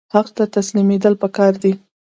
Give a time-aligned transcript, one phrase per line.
[0.13, 1.71] حق ته تسلیمیدل پکار دي